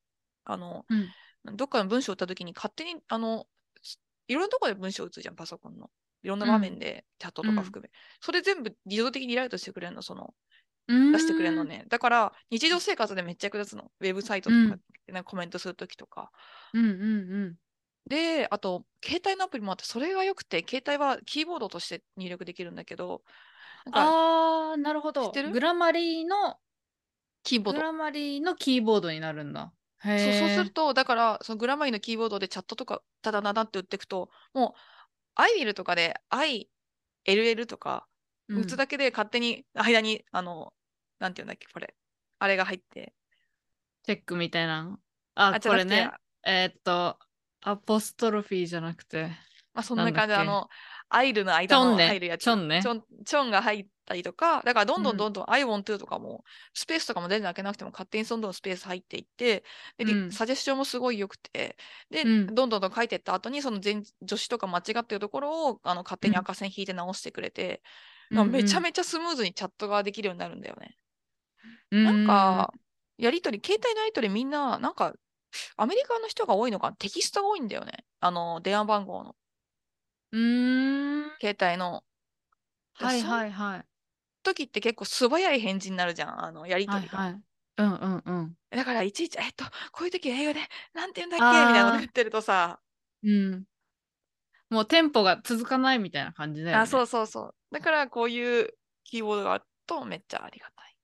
[0.44, 1.08] あの、うん
[1.54, 3.46] どっかの文章を打ったときに勝手に、あの、
[3.80, 5.90] すいろんなところで文章を打つじゃん、パソコンの。
[6.24, 7.88] いろんな場面で、チャットとか含め。
[8.20, 10.34] それ全部自動的にリライトしてくれるの、その、
[10.88, 11.62] うん出してくれるの。
[11.62, 11.84] ね。
[11.88, 13.92] だから、日常生活でめっちゃ役立つの。
[14.00, 14.80] ウェブサイトとか、うん
[15.14, 16.32] なんかコメントするときとか。
[16.74, 16.96] うんうんう
[17.50, 17.56] ん。
[18.06, 23.22] で、あと、携帯のアプリもあって、それが良くて、携帯はキーボードとして入力できるんだけど、
[23.92, 25.50] あー、なるほど知ってる？
[25.50, 26.56] グラマリーの、
[27.42, 27.80] キーボード。
[27.80, 29.72] グラマリーのキーボードになるんだ。
[30.04, 34.80] へそうーそうすると、だから、そのグラマリーのキーボードでチャットとか、ただだだって打っていくと、もう、
[35.34, 36.68] アイビルとかで、I、
[37.26, 38.06] LL とか、
[38.48, 40.72] うん打つだけで勝手に間に、あの、
[41.18, 41.96] なんていうんだっけ、これ。
[42.38, 43.12] あれが入って。
[44.04, 44.96] チェックみたいな。
[45.34, 46.12] あ、あ、これね。
[46.44, 47.18] えーっと、
[47.68, 49.24] アポストロフィーじゃなくて。
[49.74, 50.34] まあ、そんな感じ。
[50.34, 50.68] で、あの、
[51.08, 52.44] アイルの間の入るやつ。
[52.44, 52.80] チョンね。
[52.80, 59.64] チョン、チョンが入ったりとか、だからどんどうんんどんどん、I want to とかも、スペースとかも全然開けなくても勝手にどんどんスペース入っていって、
[59.98, 60.30] で、リうん。
[60.30, 61.76] サジェスションもすごい良くて、
[62.08, 62.46] で、うん。
[62.54, 67.82] どんどんどん書いていった後に、その全助詞とか間違ってるところを、あの、勝手に赤線引いて直してくれて、
[68.30, 70.96] なんかめちゃめちゃスムーズにチャットができるようになるんだよね。
[71.90, 72.72] ちなんか、
[73.18, 75.14] やりとり、携帯のやりとりみんな、なんか、
[75.76, 76.96] アメリカの人が多いのかな？
[76.96, 78.04] テキストが多いんだよね。
[78.20, 79.36] あの、電話番号の、
[80.32, 81.30] うーん。
[81.40, 82.04] 携帯の。
[82.94, 83.86] はいはいはい。
[84.42, 87.18] 時って結構素早い返事になるじゃん、あの、やりとりが。
[87.18, 87.42] はいはい。
[87.78, 88.56] うんうんうん。
[88.70, 90.60] だから、いちいち、えっと、こういう時英語で、
[90.94, 91.66] なんて言うんだっけ？
[91.66, 92.80] みたいなこと言ってるとさ、
[93.22, 93.66] うん。
[94.70, 96.82] もうテンポが続かないみたいな感じだよね。
[96.82, 97.54] あ、そうそうそう。
[97.72, 98.68] だから、こういう
[99.04, 100.96] キーボードがあるとめっちゃありがたい。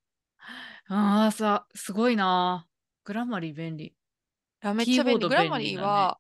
[0.88, 2.68] ああ、さ、すごいな。
[3.04, 3.94] グラマリー便利。
[4.62, 5.26] いやめっちゃ便利。
[5.28, 6.18] グラマリーは、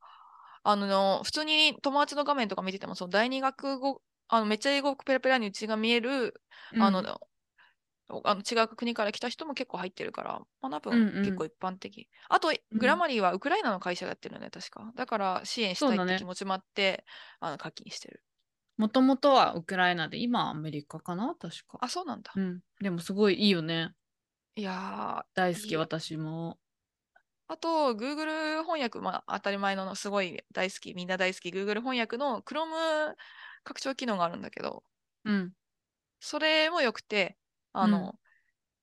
[0.64, 6.40] あの、普通に友達の画面とか見てても、その第二学語、あのめっちゃ英語ペラペラにうちが見える、
[6.78, 7.06] あの、うん
[8.24, 12.08] あの違う国から来た人も結構入ってるから、まあ、多うんうん分結構一般的。
[12.28, 14.92] あと、んグラマリーはウクライナの会社がやってるよね、確か。
[14.94, 17.04] だから支援したいって気持ちもあって、
[17.40, 18.22] あの課金してる。
[18.76, 21.78] もともとはウクライナで、今はアメリカかな確か。
[21.80, 22.32] あ、そうなんだ。
[22.34, 22.60] うん。
[22.80, 23.94] でもすごいいいよね。
[24.54, 26.58] いや大好き、私も。
[27.52, 33.14] ー、あと、Google 翻訳、まあ当たり前のすごい大好き、みんな大好き、Google 翻訳の Chrome
[33.64, 34.82] 拡張機能があるんだけど、
[35.24, 35.52] うん。
[36.20, 37.36] それもよくて、
[37.72, 38.14] あの、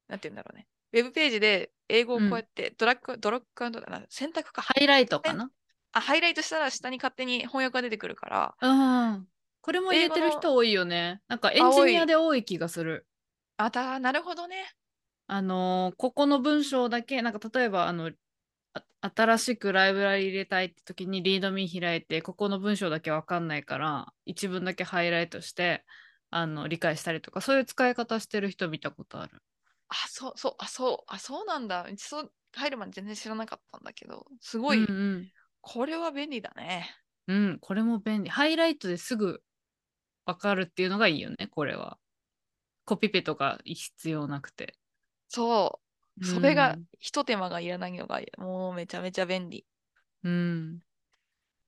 [0.08, 0.68] なんて言うんだろうね。
[0.92, 4.62] ウェブページで英語をこうやってドラッグ、ドラッグアンドな選択か。
[4.62, 5.50] ハイライトかな？
[5.92, 9.28] あ、ハイライトしたら下に勝手に翻訳が出てくるから、うん。
[9.62, 11.22] これも入れてる人多いよね。
[11.28, 13.06] なんかエンジニアで多い気がする。
[13.58, 14.74] あだ、なるほどね。
[15.28, 18.12] あのーここの文章だけ、なんか例えば、あの、あ
[19.02, 25.86] 新しくライブラリ入れたいって時にリードミー開いて、ここの文章だけわかんないから、一文だけハイライトして、
[26.30, 29.42] あの、理解したりとか、そういう使い方してる人見たことある。
[29.88, 31.88] あ、そう、そう、あ、そう、あ、そうなんだ。
[31.98, 35.32] そう入るまで全然知らなかったんだけど、すごい、うんうん。
[35.62, 36.90] これは便利だね。
[37.28, 38.30] うん、これも便利。
[38.30, 39.42] ハイライトですぐ
[40.26, 41.98] わかるっていうのがいいよね、これは。
[42.86, 44.76] コピペとか必要なくて。
[45.28, 45.89] そう。
[46.22, 49.66] それがうん、ひと手間がいらないのが、もうめちゃめちゃ便利。
[50.24, 50.82] うん。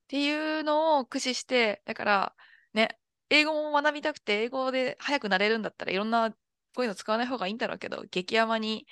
[0.05, 2.35] っていうのを駆使して、だから、
[2.73, 6.37] ね、英語も学びたくて、英語で早くなれるんだったらいろんなこ
[6.79, 8.87] ういうの使わない方がいいんだろうけど、激甘に、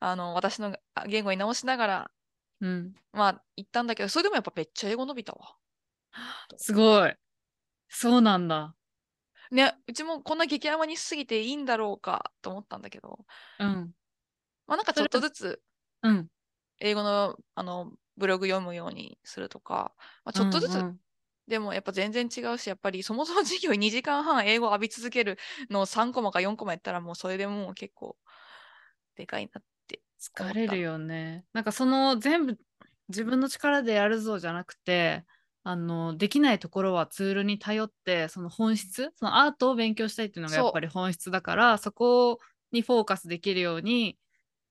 [0.00, 2.10] あの、私のあ言語に直しながら、
[2.60, 2.94] うん。
[3.12, 5.56] まあ、行ったんだけど、それでもやっぱめっちゃ英語伸びたわ。
[6.56, 7.14] すごい。
[7.88, 8.74] そうなんだ。
[9.50, 13.18] ね、うちもこんな激甘にしすぎていいんだろうかと思ったんだけど、
[13.58, 13.94] うん。
[14.68, 15.60] まあなんかちょっとずつ
[16.02, 16.28] うん。
[16.80, 19.92] 英語のあのブログ読むようにするとか、
[20.24, 21.00] まあ、ちょっとずつ、うんうん
[21.48, 25.38] でもやっぱ全然違うし、やっぱりそもそも授業2時間半英語浴び続ける
[25.70, 28.16] のを3コマか4コマやったらもうそれでもう結構
[29.16, 30.02] でかいなって。
[30.20, 31.46] 疲れるよね。
[31.54, 32.58] なんかその全部
[33.08, 35.24] 自分の力でやるぞじゃなくて、
[35.64, 42.38] あのできないところはツールに頼ってその本質そのアートを勉強したいっていうのがやっぱり本質だからそこ
[42.72, 44.18] にフォーカスできるように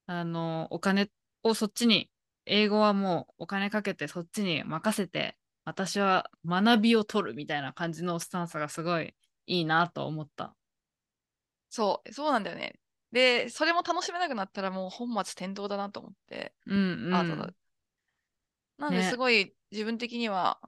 [0.07, 1.09] あのお金
[1.43, 2.09] をそっちに
[2.45, 9.13] 英語はもうお金かけてそっちに任せて私は学びを取るみたいな感じのスタンスがすごい
[9.47, 10.55] いいなと思った。
[11.69, 12.79] そう、そうなんだよね。
[13.11, 17.15] で、それも楽しめなくなったらもう本末転倒だなと思って、うんうん。
[17.15, 17.53] アートだ。
[18.77, 20.59] なんでねすごい自分的には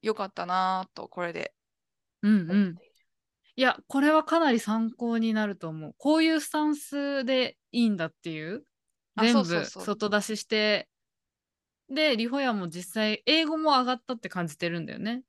[0.00, 1.54] 良かったなぁと、これで
[2.22, 2.76] うんうん。
[3.54, 5.94] いや、これはかなり参考になると思う。
[5.98, 8.64] こういうスタンスでいいんだっていう。
[9.16, 10.88] あ全部そうそうそう外出しして、
[11.88, 15.22] で、リホヤも実際英語も上がったって感じてるんだよね。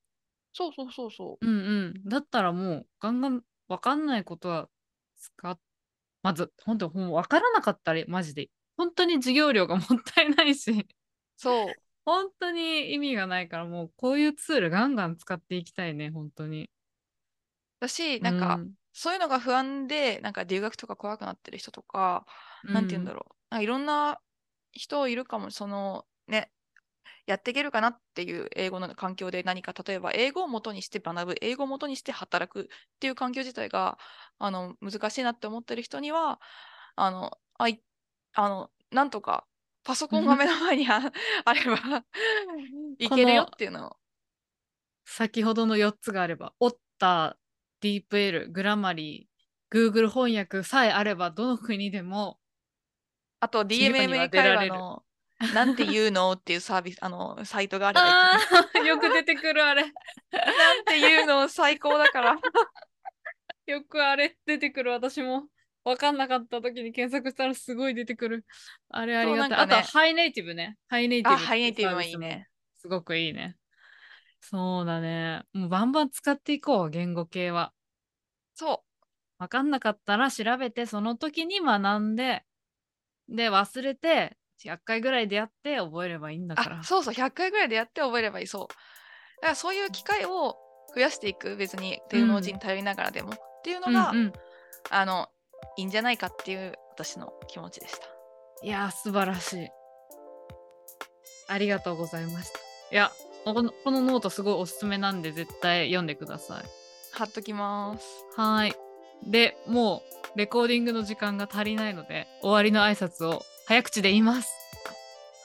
[0.54, 1.46] そうそうそうそう。
[1.46, 2.04] うんうん。
[2.06, 4.69] だったらもうガンガンわかんないことは
[5.17, 5.60] 使っ、
[6.22, 10.88] まず本当もうわからなかったらマジで本当に授業料がもったいないし、
[11.36, 11.74] そう。
[12.06, 16.69] 本当に意味がないからもうこういうツールガンガン使っていきたいね、本当に。
[17.80, 22.28] だし、なんか、うんそういうのが不安で、なんか留学とか怖くなってる人とか、
[22.63, 23.36] なんて言うんだろう。
[23.54, 24.20] なんかいろんな
[24.72, 26.52] 人いるかも、そのね、
[27.28, 32.66] やっていけるかなっていう英語の環境で何か、例えば英語を元にして学ぶ、英語を元にして働くっ
[33.00, 34.00] ていう環境自体が
[34.39, 36.42] あの難しいなって思ってる人には、
[36.96, 37.84] あの、あい
[38.34, 39.46] あのなんとか
[39.84, 41.12] パソコンが目の前にあ
[41.46, 42.06] あれば
[42.98, 43.98] いけるよっていうのを。
[45.06, 52.39] 先ほどの4つがあれば、オッター、ディープ L、グラマリー、Google 翻訳さえあれば、どの国でも、
[53.43, 55.03] あと DMMA 会出らの
[55.53, 59.82] なんて言うのっていうサービス、あの、サイトがあればよく出てくるあれ。
[59.82, 59.91] なん
[60.86, 62.38] て uKnow 最高だから。
[63.67, 65.47] よくあれ出てくる私も。
[65.84, 68.45] 分かんなかった時に検索したらすごい出てくる。
[68.88, 69.49] あれありがたい。
[69.49, 70.77] ねあとは HiNative ね。
[70.88, 72.47] HiNative HiNative もいいね。
[72.77, 73.58] すごくいいね。
[74.39, 75.43] そうだね。
[75.51, 77.73] もうバンバン使っていこう、言語系は。
[78.53, 78.93] そう。
[79.39, 82.45] 分かんなかったら調べてその時に学んで
[83.34, 88.48] で忘れて100回ぐらいでやって覚えればいいんだからあ、そうそう、100回ぐらいでやって覚えればいい。
[88.48, 88.67] そう。
[88.67, 90.56] だからそういう機会を
[90.96, 94.34] 増やしていく、別にテクノロジーに頼りながらでも、っていうのが、うんうん
[94.89, 95.28] あの、
[95.78, 98.13] いいんじゃないかっていう私の気持ちでした。
[98.63, 99.69] いやー素晴らしい
[101.50, 102.60] ありがとうございました
[102.93, 103.12] いや
[103.43, 106.63] このこのノートすごいおすすめなんで絶対読んでください
[107.12, 108.26] 貼っときます。
[108.38, 108.74] はーい
[109.30, 114.52] でもうレコーディングの時間が足りないので終わりの挨拶を早口で言います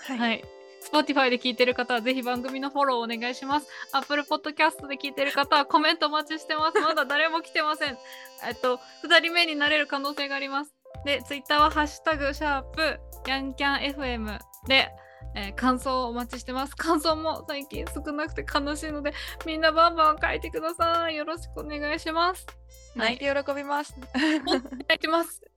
[0.07, 0.45] ははい。
[0.91, 3.67] Spotify で聞いてる方はぜひ番組のフォローお願いします。
[3.93, 6.81] Apple Podcast で聞いてる方はコメントお待ちしてます。
[6.81, 7.99] まだ誰も来てません。
[8.47, 10.75] えっと、2人目になれる可能性があります。
[11.05, 14.89] で、Twitter はハッシュタグ、シャープ、ヤンキャン FM で、
[15.35, 16.77] えー感想をお待ちしてます。
[16.77, 19.13] 感想も最近少なくて悲しいので、
[19.47, 21.17] みんなバンバン書いてください。
[21.17, 22.47] よろしくお願いします。
[22.95, 23.95] 泣いて喜びます。
[24.15, 24.39] お願
[24.97, 25.48] いします。